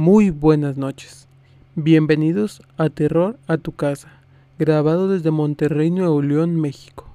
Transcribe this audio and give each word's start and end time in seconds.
Muy 0.00 0.30
buenas 0.30 0.76
noches. 0.76 1.26
Bienvenidos 1.74 2.62
a 2.76 2.88
Terror 2.88 3.36
a 3.48 3.58
tu 3.58 3.72
casa, 3.72 4.22
grabado 4.56 5.08
desde 5.08 5.32
Monterrey, 5.32 5.90
Nuevo 5.90 6.22
León, 6.22 6.54
México. 6.54 7.12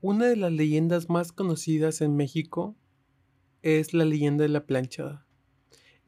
Una 0.00 0.26
de 0.26 0.34
las 0.34 0.50
leyendas 0.50 1.08
más 1.08 1.30
conocidas 1.30 2.00
en 2.00 2.16
México 2.16 2.74
es 3.62 3.94
la 3.94 4.04
leyenda 4.04 4.42
de 4.42 4.48
la 4.48 4.66
planchada. 4.66 5.24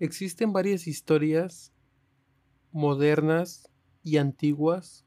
Existen 0.00 0.52
varias 0.52 0.88
historias 0.88 1.72
modernas 2.72 3.70
y 4.02 4.16
antiguas 4.16 5.06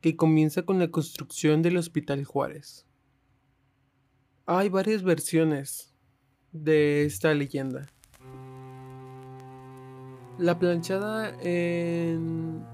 que 0.00 0.16
comienza 0.16 0.62
con 0.62 0.80
la 0.80 0.90
construcción 0.90 1.62
del 1.62 1.76
Hospital 1.76 2.24
Juárez. 2.24 2.86
Hay 4.46 4.68
varias 4.68 5.04
versiones 5.04 5.94
de 6.50 7.04
esta 7.04 7.34
leyenda. 7.34 7.86
La 10.42 10.58
planchada 10.58 11.32
en 11.40 12.64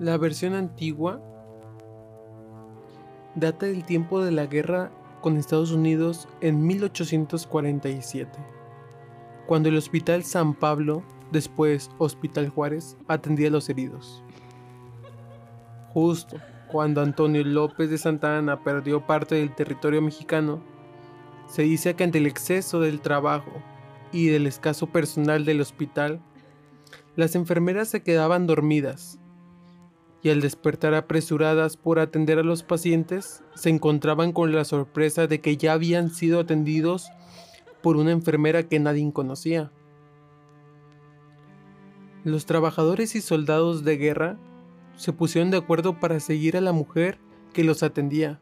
la 0.00 0.16
versión 0.16 0.54
antigua 0.54 1.22
data 3.36 3.66
del 3.66 3.84
tiempo 3.84 4.24
de 4.24 4.32
la 4.32 4.46
guerra 4.46 4.90
con 5.20 5.36
Estados 5.36 5.70
Unidos 5.70 6.26
en 6.40 6.66
1847, 6.66 8.28
cuando 9.46 9.68
el 9.68 9.76
Hospital 9.76 10.24
San 10.24 10.52
Pablo, 10.52 11.04
después 11.30 11.92
Hospital 11.98 12.48
Juárez, 12.48 12.96
atendía 13.06 13.46
a 13.46 13.52
los 13.52 13.68
heridos. 13.68 14.24
Justo 15.90 16.38
cuando 16.66 17.02
Antonio 17.02 17.44
López 17.44 17.88
de 17.88 17.98
Santa 17.98 18.36
Ana 18.36 18.64
perdió 18.64 19.06
parte 19.06 19.36
del 19.36 19.54
territorio 19.54 20.02
mexicano, 20.02 20.60
se 21.46 21.62
dice 21.62 21.94
que 21.94 22.02
ante 22.02 22.18
el 22.18 22.26
exceso 22.26 22.80
del 22.80 23.00
trabajo 23.00 23.52
y 24.10 24.26
del 24.26 24.48
escaso 24.48 24.88
personal 24.88 25.44
del 25.44 25.60
hospital, 25.60 26.20
las 27.16 27.34
enfermeras 27.34 27.88
se 27.88 28.02
quedaban 28.02 28.46
dormidas 28.46 29.18
y 30.22 30.30
al 30.30 30.40
despertar 30.40 30.94
apresuradas 30.94 31.76
por 31.76 31.98
atender 31.98 32.38
a 32.38 32.44
los 32.44 32.62
pacientes, 32.62 33.42
se 33.54 33.70
encontraban 33.70 34.32
con 34.32 34.52
la 34.52 34.64
sorpresa 34.64 35.26
de 35.26 35.40
que 35.40 35.56
ya 35.56 35.72
habían 35.72 36.10
sido 36.10 36.38
atendidos 36.40 37.10
por 37.82 37.96
una 37.96 38.12
enfermera 38.12 38.62
que 38.62 38.78
nadie 38.78 39.12
conocía. 39.12 39.72
Los 42.22 42.46
trabajadores 42.46 43.16
y 43.16 43.20
soldados 43.20 43.82
de 43.82 43.96
guerra 43.96 44.38
se 44.96 45.12
pusieron 45.12 45.50
de 45.50 45.56
acuerdo 45.56 45.98
para 45.98 46.20
seguir 46.20 46.56
a 46.56 46.60
la 46.60 46.72
mujer 46.72 47.18
que 47.52 47.64
los 47.64 47.82
atendía. 47.82 48.38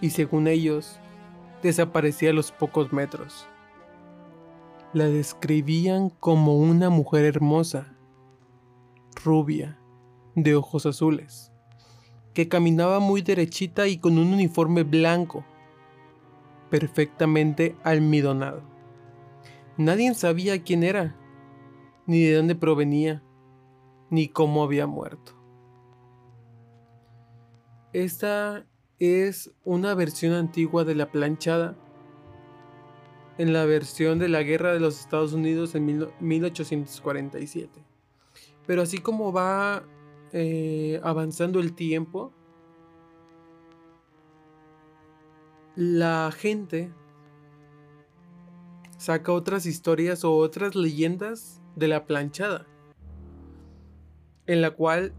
Y 0.00 0.10
según 0.10 0.46
ellos, 0.46 0.98
desaparecía 1.62 2.30
a 2.30 2.32
los 2.32 2.52
pocos 2.52 2.90
metros. 2.94 3.46
La 4.98 5.06
describían 5.06 6.10
como 6.10 6.56
una 6.56 6.90
mujer 6.90 7.24
hermosa, 7.24 7.94
rubia, 9.22 9.78
de 10.34 10.56
ojos 10.56 10.86
azules, 10.86 11.52
que 12.34 12.48
caminaba 12.48 12.98
muy 12.98 13.22
derechita 13.22 13.86
y 13.86 13.98
con 13.98 14.18
un 14.18 14.32
uniforme 14.32 14.82
blanco, 14.82 15.44
perfectamente 16.68 17.76
almidonado. 17.84 18.62
Nadie 19.76 20.12
sabía 20.14 20.64
quién 20.64 20.82
era, 20.82 21.14
ni 22.08 22.22
de 22.22 22.34
dónde 22.34 22.56
provenía 22.56 23.22
ni 24.10 24.26
cómo 24.26 24.64
había 24.64 24.88
muerto. 24.88 25.32
Esta 27.92 28.66
es 28.98 29.52
una 29.62 29.94
versión 29.94 30.32
antigua 30.32 30.82
de 30.82 30.96
la 30.96 31.12
planchada 31.12 31.76
en 33.38 33.52
la 33.52 33.64
versión 33.64 34.18
de 34.18 34.28
la 34.28 34.42
Guerra 34.42 34.72
de 34.72 34.80
los 34.80 35.00
Estados 35.00 35.32
Unidos 35.32 35.74
en 35.74 36.10
1847. 36.20 37.82
Pero 38.66 38.82
así 38.82 38.98
como 38.98 39.32
va 39.32 39.84
eh, 40.32 41.00
avanzando 41.02 41.60
el 41.60 41.74
tiempo, 41.74 42.32
la 45.76 46.30
gente 46.36 46.92
saca 48.98 49.32
otras 49.32 49.64
historias 49.64 50.24
o 50.24 50.34
otras 50.36 50.74
leyendas 50.74 51.62
de 51.76 51.88
la 51.88 52.04
planchada 52.04 52.66
en 54.48 54.62
la 54.62 54.72
cual 54.72 55.12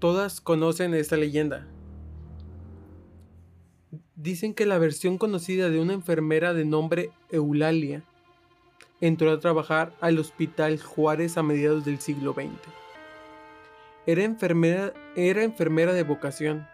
todas 0.00 0.40
conocen 0.40 0.92
esta 0.92 1.16
leyenda. 1.16 1.66
Dicen 4.22 4.52
que 4.52 4.66
la 4.66 4.76
versión 4.76 5.16
conocida 5.16 5.70
de 5.70 5.80
una 5.80 5.94
enfermera 5.94 6.52
de 6.52 6.66
nombre 6.66 7.10
Eulalia 7.30 8.04
entró 9.00 9.32
a 9.32 9.40
trabajar 9.40 9.94
al 10.02 10.18
Hospital 10.18 10.78
Juárez 10.78 11.38
a 11.38 11.42
mediados 11.42 11.86
del 11.86 12.00
siglo 12.00 12.34
XX. 12.34 12.50
Era 14.04 14.24
enfermera, 14.24 14.92
era 15.16 15.42
enfermera 15.42 15.94
de 15.94 16.02
vocación, 16.02 16.66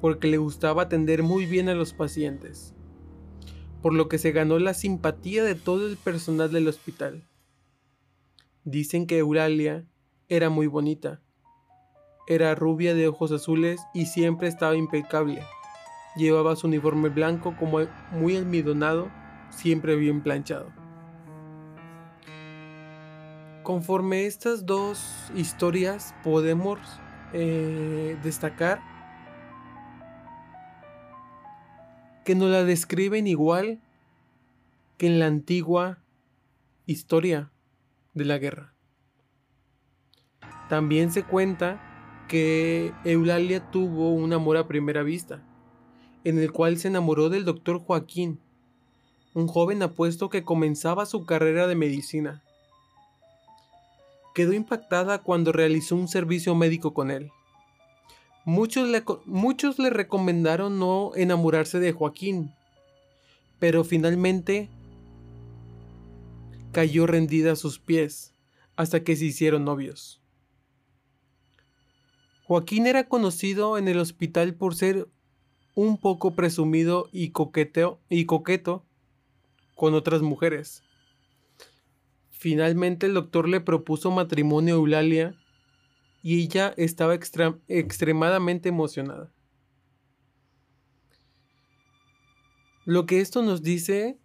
porque 0.00 0.28
le 0.28 0.38
gustaba 0.38 0.82
atender 0.82 1.24
muy 1.24 1.44
bien 1.44 1.68
a 1.68 1.74
los 1.74 1.92
pacientes, 1.92 2.72
por 3.82 3.92
lo 3.92 4.08
que 4.08 4.18
se 4.18 4.30
ganó 4.30 4.60
la 4.60 4.72
simpatía 4.72 5.42
de 5.42 5.56
todo 5.56 5.88
el 5.88 5.96
personal 5.96 6.52
del 6.52 6.68
hospital. 6.68 7.24
Dicen 8.62 9.08
que 9.08 9.18
Eulalia 9.18 9.88
era 10.28 10.50
muy 10.50 10.68
bonita. 10.68 11.20
Era 12.28 12.54
rubia 12.54 12.94
de 12.94 13.08
ojos 13.08 13.32
azules 13.32 13.80
y 13.92 14.06
siempre 14.06 14.46
estaba 14.46 14.76
impecable. 14.76 15.42
Llevaba 16.16 16.56
su 16.56 16.66
uniforme 16.66 17.08
blanco 17.08 17.54
como 17.56 17.78
muy 18.12 18.36
almidonado, 18.36 19.08
siempre 19.50 19.96
bien 19.96 20.22
planchado. 20.22 20.72
Conforme 23.62 24.26
estas 24.26 24.66
dos 24.66 25.30
historias 25.34 26.14
podemos 26.24 26.78
eh, 27.32 28.18
destacar 28.22 28.80
que 32.24 32.34
nos 32.34 32.50
la 32.50 32.64
describen 32.64 33.26
igual 33.26 33.80
que 34.98 35.06
en 35.06 35.18
la 35.18 35.26
antigua 35.26 35.98
historia 36.86 37.50
de 38.14 38.24
la 38.24 38.38
guerra. 38.38 38.74
También 40.68 41.10
se 41.10 41.24
cuenta 41.24 41.80
que 42.28 42.92
Eulalia 43.04 43.70
tuvo 43.70 44.12
un 44.12 44.32
amor 44.32 44.56
a 44.56 44.68
primera 44.68 45.02
vista, 45.02 45.42
en 46.24 46.38
el 46.38 46.52
cual 46.52 46.78
se 46.78 46.88
enamoró 46.88 47.28
del 47.28 47.44
doctor 47.44 47.80
Joaquín, 47.80 48.38
un 49.34 49.46
joven 49.46 49.82
apuesto 49.82 50.28
que 50.28 50.44
comenzaba 50.44 51.06
su 51.06 51.24
carrera 51.24 51.66
de 51.66 51.74
medicina. 51.74 52.42
Quedó 54.34 54.52
impactada 54.52 55.22
cuando 55.22 55.52
realizó 55.52 55.96
un 55.96 56.08
servicio 56.08 56.54
médico 56.54 56.94
con 56.94 57.10
él. 57.10 57.30
Muchos 58.44 58.88
le, 58.88 59.04
muchos 59.26 59.78
le 59.78 59.90
recomendaron 59.90 60.78
no 60.78 61.12
enamorarse 61.14 61.78
de 61.78 61.92
Joaquín, 61.92 62.52
pero 63.58 63.84
finalmente 63.84 64.68
cayó 66.72 67.06
rendida 67.06 67.52
a 67.52 67.56
sus 67.56 67.78
pies 67.78 68.34
hasta 68.76 69.04
que 69.04 69.16
se 69.16 69.26
hicieron 69.26 69.64
novios. 69.64 70.20
Joaquín 72.44 72.86
era 72.86 73.04
conocido 73.04 73.78
en 73.78 73.86
el 73.88 73.98
hospital 73.98 74.54
por 74.54 74.74
ser 74.74 75.08
un 75.74 75.98
poco 75.98 76.34
presumido 76.34 77.08
y, 77.12 77.32
y 78.08 78.24
coqueto 78.26 78.84
con 79.74 79.94
otras 79.94 80.22
mujeres. 80.22 80.82
Finalmente 82.30 83.06
el 83.06 83.14
doctor 83.14 83.48
le 83.48 83.60
propuso 83.60 84.10
matrimonio 84.10 84.74
a 84.74 84.78
Eulalia 84.78 85.34
y 86.22 86.42
ella 86.42 86.74
estaba 86.76 87.14
extremadamente 87.14 88.68
emocionada. 88.68 89.32
Lo 92.84 93.06
que 93.06 93.20
esto 93.20 93.42
nos 93.42 93.62
dice 93.62 94.18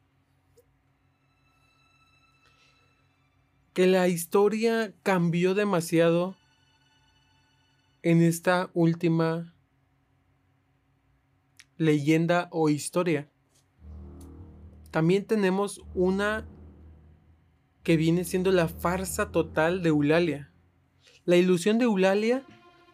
que 3.74 3.88
la 3.88 4.08
historia 4.08 4.94
cambió 5.04 5.54
demasiado 5.54 6.38
en 8.04 8.22
esta 8.22 8.70
última 8.74 9.55
leyenda 11.78 12.48
o 12.52 12.70
historia. 12.70 13.30
También 14.92 15.26
tenemos 15.26 15.82
una 15.94 16.48
que 17.84 17.98
viene 17.98 18.24
siendo 18.24 18.52
la 18.52 18.68
farsa 18.68 19.32
total 19.32 19.84
de 19.84 19.90
Eulalia. 19.90 20.52
La 21.26 21.36
ilusión 21.36 21.78
de 21.78 21.86
Eulalia 21.86 22.44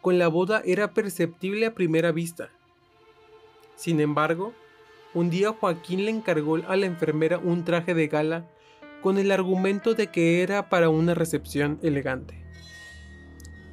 con 0.00 0.18
la 0.18 0.28
boda 0.28 0.62
era 0.64 0.94
perceptible 0.94 1.66
a 1.66 1.74
primera 1.74 2.12
vista. 2.12 2.50
Sin 3.76 4.00
embargo, 4.00 4.52
un 5.14 5.30
día 5.30 5.52
Joaquín 5.52 6.04
le 6.04 6.10
encargó 6.10 6.56
a 6.56 6.76
la 6.76 6.86
enfermera 6.86 7.38
un 7.38 7.64
traje 7.64 7.94
de 7.94 8.08
gala 8.08 8.50
con 9.02 9.18
el 9.18 9.30
argumento 9.30 9.94
de 9.94 10.08
que 10.08 10.42
era 10.42 10.68
para 10.68 10.88
una 10.88 11.14
recepción 11.14 11.78
elegante. 11.82 12.42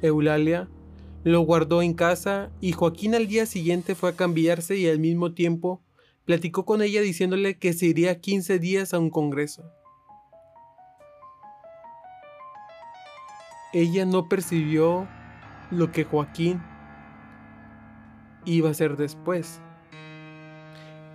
Eulalia 0.02 0.68
lo 1.22 1.40
guardó 1.40 1.82
en 1.82 1.92
casa 1.92 2.50
y 2.60 2.72
Joaquín 2.72 3.14
al 3.14 3.26
día 3.26 3.44
siguiente 3.44 3.94
fue 3.94 4.10
a 4.10 4.16
cambiarse 4.16 4.76
y 4.76 4.88
al 4.88 4.98
mismo 4.98 5.32
tiempo 5.32 5.82
platicó 6.24 6.64
con 6.64 6.80
ella 6.80 7.02
diciéndole 7.02 7.58
que 7.58 7.74
se 7.74 7.86
iría 7.86 8.20
15 8.20 8.58
días 8.58 8.94
a 8.94 8.98
un 8.98 9.10
congreso. 9.10 9.64
Ella 13.72 14.06
no 14.06 14.28
percibió 14.28 15.06
lo 15.70 15.92
que 15.92 16.04
Joaquín 16.04 16.62
iba 18.46 18.68
a 18.68 18.72
hacer 18.72 18.96
después. 18.96 19.60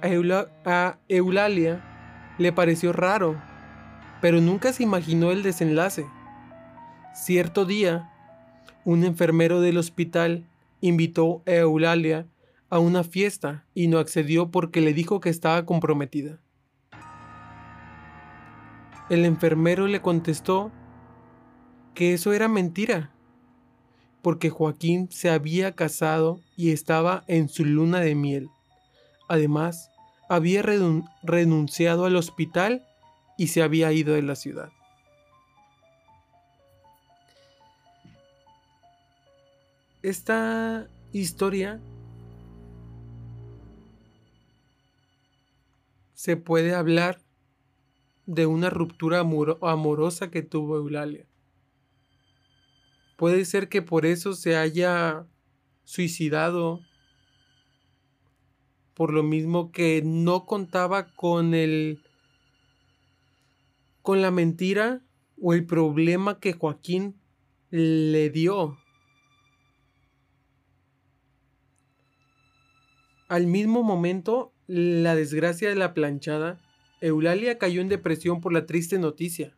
A, 0.04 0.50
a 0.66 1.00
Eulalia 1.08 1.84
le 2.38 2.54
pareció 2.54 2.94
raro, 2.94 3.42
pero 4.22 4.40
nunca 4.40 4.72
se 4.72 4.84
imaginó 4.84 5.32
el 5.32 5.42
desenlace. 5.42 6.06
Cierto 7.14 7.66
día, 7.66 8.12
un 8.86 9.04
enfermero 9.04 9.62
del 9.62 9.78
hospital 9.78 10.46
invitó 10.80 11.42
a 11.48 11.52
Eulalia 11.52 12.28
a 12.70 12.80
una 12.80 13.04
fiesta 13.04 13.66
y 13.74 13.88
no 13.88 13.98
accedió 13.98 14.52
porque 14.52 14.80
le 14.80 14.94
dijo 14.94 15.20
que 15.20 15.30
estaba 15.30 15.66
comprometida. 15.66 16.40
El 19.10 19.26
enfermero 19.26 19.88
le 19.88 20.02
contestó 20.02 20.72
que 21.94 22.14
eso 22.14 22.34
era 22.34 22.48
mentira, 22.48 23.12
porque 24.22 24.50
Joaquín 24.50 25.10
se 25.12 25.30
había 25.30 25.74
casado 25.74 26.40
y 26.56 26.72
estaba 26.72 27.24
en 27.28 27.50
su 27.50 27.66
luna 27.66 28.00
de 28.00 28.16
miel. 28.16 28.50
Además, 29.28 29.90
había 30.30 30.64
renunciado 31.24 32.06
al 32.06 32.16
hospital 32.16 32.86
y 33.38 33.48
se 33.48 33.62
había 33.62 33.92
ido 33.92 34.14
de 34.14 34.24
la 34.24 34.36
ciudad. 34.36 34.70
Esta 40.06 40.88
historia 41.14 41.82
se 46.14 46.38
puede 46.38 46.76
hablar 46.76 47.24
de 48.28 48.46
una 48.46 48.70
ruptura 48.70 49.22
amorosa 49.22 50.30
que 50.30 50.44
tuvo 50.44 50.78
Eulalia. 50.78 51.26
Puede 53.18 53.46
ser 53.46 53.68
que 53.68 53.82
por 53.82 54.06
eso 54.06 54.36
se 54.36 54.56
haya 54.56 55.26
suicidado, 55.86 56.82
por 58.94 59.12
lo 59.12 59.24
mismo 59.24 59.72
que 59.72 60.04
no 60.06 60.46
contaba 60.46 61.16
con 61.16 61.56
el 61.56 62.04
con 64.04 64.22
la 64.22 64.30
mentira 64.30 65.02
o 65.42 65.56
el 65.56 65.66
problema 65.66 66.40
que 66.40 66.54
Joaquín 66.54 67.20
le 67.72 68.30
dio. 68.30 68.78
Al 73.28 73.48
mismo 73.48 73.84
momento, 73.84 74.54
la 74.68 75.16
desgracia 75.16 75.70
de 75.70 75.76
la 75.76 75.94
planchada, 75.94 76.60
Eulalia 77.02 77.58
cayó 77.58 77.82
en 77.82 77.90
depresión 77.90 78.42
por 78.42 78.54
la 78.54 78.66
triste 78.66 79.00
noticia. 79.00 79.58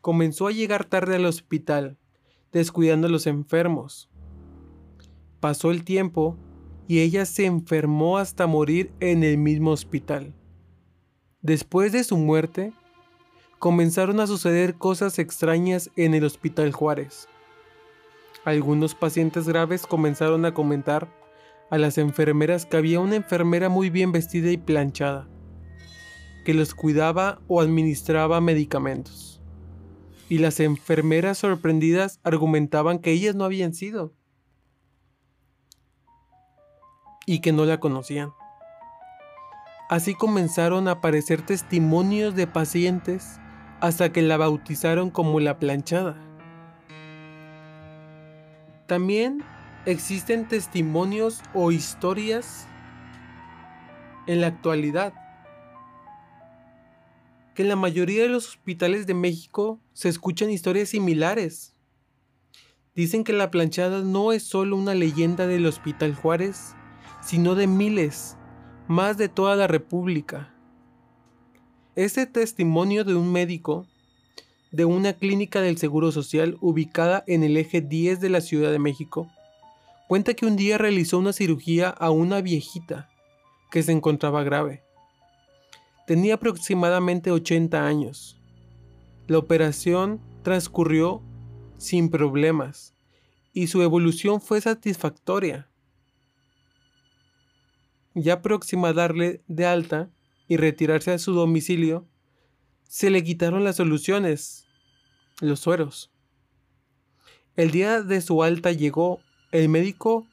Comenzó 0.00 0.48
a 0.48 0.52
llegar 0.52 0.84
tarde 0.84 1.16
al 1.16 1.26
hospital 1.26 1.98
descuidando 2.52 3.06
a 3.06 3.10
los 3.10 3.26
enfermos. 3.26 4.08
Pasó 5.40 5.70
el 5.70 5.84
tiempo 5.84 6.36
y 6.86 7.00
ella 7.00 7.24
se 7.24 7.46
enfermó 7.46 8.18
hasta 8.18 8.46
morir 8.46 8.92
en 9.00 9.24
el 9.24 9.38
mismo 9.38 9.70
hospital. 9.70 10.34
Después 11.40 11.92
de 11.92 12.04
su 12.04 12.16
muerte, 12.16 12.72
comenzaron 13.58 14.20
a 14.20 14.26
suceder 14.26 14.74
cosas 14.74 15.18
extrañas 15.18 15.90
en 15.96 16.14
el 16.14 16.24
Hospital 16.24 16.72
Juárez. 16.72 17.26
Algunos 18.44 18.94
pacientes 18.94 19.48
graves 19.48 19.86
comenzaron 19.86 20.44
a 20.44 20.54
comentar 20.54 21.08
a 21.72 21.78
las 21.78 21.96
enfermeras 21.96 22.66
que 22.66 22.76
había 22.76 23.00
una 23.00 23.16
enfermera 23.16 23.70
muy 23.70 23.88
bien 23.88 24.12
vestida 24.12 24.50
y 24.50 24.58
planchada, 24.58 25.26
que 26.44 26.52
los 26.52 26.74
cuidaba 26.74 27.40
o 27.48 27.62
administraba 27.62 28.42
medicamentos 28.42 29.40
y 30.28 30.36
las 30.36 30.60
enfermeras 30.60 31.38
sorprendidas 31.38 32.20
argumentaban 32.24 32.98
que 32.98 33.12
ellas 33.12 33.34
no 33.34 33.44
habían 33.44 33.72
sido 33.72 34.12
y 37.24 37.40
que 37.40 37.52
no 37.52 37.64
la 37.64 37.80
conocían. 37.80 38.34
Así 39.88 40.14
comenzaron 40.14 40.88
a 40.88 40.92
aparecer 40.92 41.40
testimonios 41.40 42.34
de 42.34 42.46
pacientes 42.46 43.40
hasta 43.80 44.12
que 44.12 44.20
la 44.20 44.36
bautizaron 44.36 45.08
como 45.08 45.40
la 45.40 45.58
planchada. 45.58 46.18
También 48.86 49.42
existen 49.84 50.46
testimonios 50.46 51.40
o 51.54 51.72
historias 51.72 52.68
en 54.26 54.40
la 54.40 54.46
actualidad 54.46 55.12
que 57.54 57.62
en 57.62 57.68
la 57.68 57.76
mayoría 57.76 58.22
de 58.22 58.28
los 58.28 58.48
hospitales 58.48 59.06
de 59.06 59.14
México 59.14 59.80
se 59.92 60.08
escuchan 60.08 60.50
historias 60.50 60.90
similares. 60.90 61.74
Dicen 62.94 63.24
que 63.24 63.32
la 63.32 63.50
planchada 63.50 64.02
no 64.02 64.32
es 64.32 64.42
solo 64.42 64.76
una 64.76 64.94
leyenda 64.94 65.46
del 65.46 65.66
Hospital 65.66 66.14
Juárez, 66.14 66.74
sino 67.20 67.54
de 67.54 67.66
miles, 67.66 68.38
más 68.88 69.18
de 69.18 69.28
toda 69.28 69.54
la 69.56 69.66
República. 69.66 70.54
Este 71.94 72.24
testimonio 72.24 73.04
de 73.04 73.14
un 73.16 73.30
médico 73.32 73.86
de 74.70 74.86
una 74.86 75.12
clínica 75.12 75.60
del 75.60 75.76
Seguro 75.76 76.10
Social 76.10 76.56
ubicada 76.62 77.22
en 77.26 77.42
el 77.42 77.58
eje 77.58 77.82
10 77.82 78.20
de 78.20 78.30
la 78.30 78.40
Ciudad 78.40 78.72
de 78.72 78.78
México 78.78 79.30
cuenta 80.12 80.34
que 80.34 80.44
un 80.44 80.56
día 80.56 80.76
realizó 80.76 81.18
una 81.18 81.32
cirugía 81.32 81.88
a 81.88 82.10
una 82.10 82.42
viejita 82.42 83.08
que 83.70 83.82
se 83.82 83.92
encontraba 83.92 84.42
grave. 84.42 84.84
Tenía 86.06 86.34
aproximadamente 86.34 87.30
80 87.30 87.86
años. 87.86 88.38
La 89.26 89.38
operación 89.38 90.20
transcurrió 90.42 91.22
sin 91.78 92.10
problemas 92.10 92.94
y 93.54 93.68
su 93.68 93.80
evolución 93.80 94.42
fue 94.42 94.60
satisfactoria. 94.60 95.70
Ya 98.12 98.42
próxima 98.42 98.88
a 98.88 98.92
darle 98.92 99.42
de 99.48 99.64
alta 99.64 100.10
y 100.46 100.58
retirarse 100.58 101.12
a 101.12 101.18
su 101.18 101.32
domicilio, 101.32 102.06
se 102.86 103.08
le 103.08 103.24
quitaron 103.24 103.64
las 103.64 103.76
soluciones, 103.76 104.66
los 105.40 105.60
sueros. 105.60 106.12
El 107.56 107.70
día 107.70 108.02
de 108.02 108.20
su 108.20 108.42
alta 108.42 108.72
llegó, 108.72 109.22
el 109.52 109.68
médico 109.68 110.26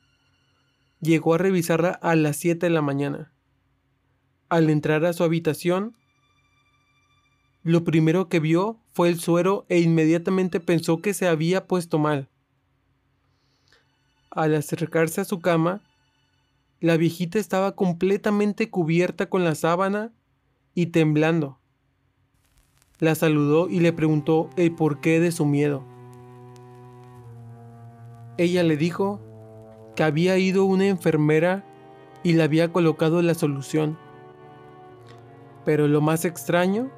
llegó 1.01 1.36
a 1.36 1.38
revisarla 1.38 1.92
a 1.92 2.16
las 2.16 2.38
7 2.38 2.66
de 2.66 2.69
la 2.71 2.81
mañana. 2.81 3.31
Al 4.48 4.69
entrar 4.69 5.06
a 5.06 5.13
su 5.13 5.24
habitación, 5.24 5.95
lo 7.63 7.83
primero 7.83 8.30
que 8.30 8.39
vio 8.39 8.80
fue 8.94 9.10
el 9.10 9.19
suero 9.19 9.66
e 9.69 9.80
inmediatamente 9.80 10.60
pensó 10.60 11.01
que 11.01 11.13
se 11.13 11.27
había 11.27 11.67
puesto 11.67 12.00
mal. 12.00 12.29
Al 14.32 14.55
acercarse 14.55 15.22
a 15.22 15.25
su 15.25 15.41
cama, 15.41 15.82
la 16.79 16.96
viejita 16.96 17.39
estaba 17.39 17.75
completamente 17.75 18.70
cubierta 18.70 19.29
con 19.29 19.43
la 19.43 19.55
sábana 19.55 20.13
y 20.74 20.88
temblando. 20.88 21.60
La 23.00 23.15
saludó 23.15 23.70
y 23.70 23.82
le 23.82 23.91
preguntó 23.91 24.50
el 24.55 24.74
porqué 24.74 25.20
de 25.20 25.32
su 25.32 25.46
miedo. 25.46 25.99
Ella 28.39 28.63
le 28.63 28.75
dijo 28.75 29.19
que 29.96 30.01
había 30.01 30.38
ido 30.39 30.65
una 30.65 30.88
enfermera 30.88 31.63
y 32.24 32.34
le 32.34 32.41
había 32.41 32.74
colocado 32.74 33.22
la 33.22 33.36
solución 33.36 33.98
pero 35.69 35.88
lo 35.88 36.01
más 36.01 36.25
extraño 36.25 36.89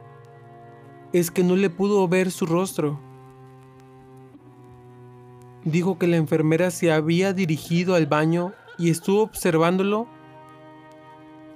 es 1.12 1.30
que 1.30 1.44
no 1.44 1.58
le 1.58 1.70
pudo 1.70 2.08
ver 2.08 2.32
su 2.32 2.46
rostro. 2.46 2.98
Dijo 5.66 5.98
que 5.98 6.08
la 6.08 6.16
enfermera 6.16 6.72
se 6.72 6.90
había 6.90 7.34
dirigido 7.34 7.96
al 7.96 8.06
baño 8.06 8.54
y 8.78 8.90
estuvo 8.90 9.24
observándolo 9.24 10.08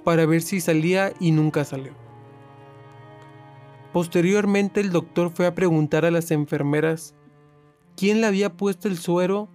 para 0.04 0.26
ver 0.26 0.42
si 0.42 0.60
salía 0.60 1.14
y 1.18 1.32
nunca 1.32 1.64
salió. 1.64 1.92
Posteriormente 3.94 4.82
el 4.82 4.90
doctor 4.90 5.30
fue 5.30 5.46
a 5.46 5.54
preguntar 5.54 6.04
a 6.04 6.10
las 6.10 6.30
enfermeras 6.30 7.14
quién 7.96 8.20
le 8.20 8.26
había 8.26 8.58
puesto 8.58 8.88
el 8.88 8.98
suero 8.98 9.48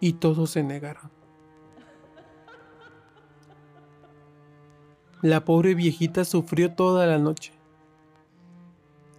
y 0.00 0.14
todos 0.14 0.50
se 0.50 0.62
negaron. 0.62 1.10
La 5.22 5.44
pobre 5.44 5.74
viejita 5.74 6.24
sufrió 6.24 6.72
toda 6.72 7.06
la 7.06 7.18
noche. 7.18 7.52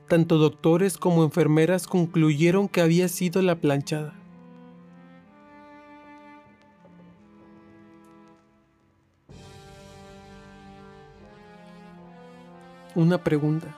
Tanto 0.07 0.37
doctores 0.37 0.97
como 0.97 1.23
enfermeras 1.23 1.87
concluyeron 1.87 2.69
que 2.69 2.81
había 2.81 3.09
sido 3.09 3.41
la 3.41 3.55
planchada. 3.55 4.13
Una 12.95 13.23
pregunta. 13.23 13.75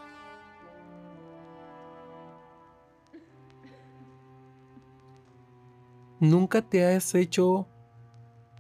¿Nunca 6.22 6.62
te 6.62 6.86
has 6.86 7.16
hecho 7.16 7.66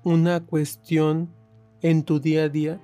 una 0.05 0.39
cuestión 0.39 1.29
en 1.81 2.03
tu 2.03 2.21
día 2.21 2.43
a 2.43 2.49
día? 2.49 2.81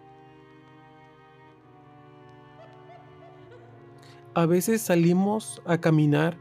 A 4.34 4.46
veces 4.46 4.82
salimos 4.82 5.62
a 5.66 5.78
caminar 5.78 6.38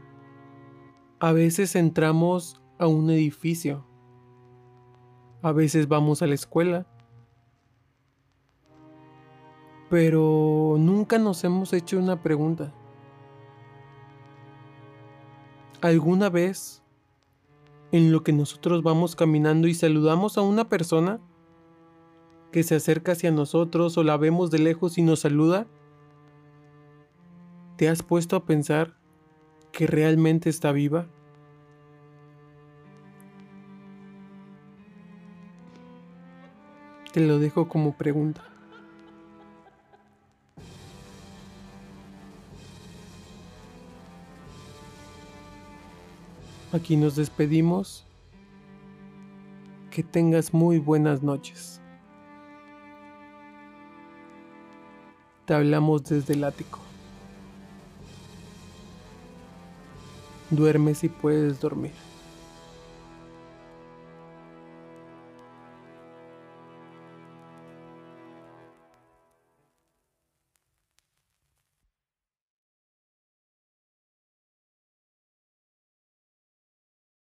A 1.21 1.31
veces 1.31 1.77
entramos 1.77 2.61
a 2.77 2.87
un 2.87 3.09
edificio. 3.09 3.85
A 5.41 5.53
veces 5.53 5.87
vamos 5.87 6.21
a 6.21 6.27
la 6.27 6.35
escuela. 6.35 6.85
Pero 9.89 10.75
nunca 10.77 11.17
nos 11.17 11.41
hemos 11.45 11.71
hecho 11.71 11.97
una 11.97 12.21
pregunta. 12.21 12.73
¿Alguna 15.81 16.29
vez 16.29 16.84
en 17.95 18.11
lo 18.11 18.23
que 18.23 18.33
nosotros 18.33 18.83
vamos 18.83 19.15
caminando 19.15 19.69
y 19.69 19.73
saludamos 19.73 20.37
a 20.37 20.41
una 20.41 20.67
persona 20.67 21.21
que 22.51 22.61
se 22.63 22.75
acerca 22.75 23.13
hacia 23.13 23.31
nosotros 23.31 23.97
o 23.97 24.03
la 24.03 24.17
vemos 24.17 24.51
de 24.51 24.59
lejos 24.59 24.97
y 24.97 25.01
nos 25.01 25.21
saluda? 25.21 25.65
¿Te 27.77 27.87
has 27.87 28.03
puesto 28.03 28.35
a 28.35 28.45
pensar 28.45 28.97
que 29.71 29.87
realmente 29.87 30.49
está 30.49 30.73
viva? 30.73 31.07
Te 37.13 37.21
lo 37.21 37.39
dejo 37.39 37.69
como 37.69 37.95
pregunta. 37.95 38.54
Aquí 46.75 46.97
nos 46.97 47.15
despedimos. 47.15 48.03
Que 49.91 50.03
tengas 50.03 50.53
muy 50.53 50.77
buenas 50.77 51.23
noches. 51.23 51.79
Te 55.45 55.53
hablamos 55.53 56.03
desde 56.03 56.33
el 56.33 56.43
ático. 56.43 56.79
Duerme 60.49 60.95
si 60.95 61.07
puedes 61.07 61.61
dormir. 61.61 61.93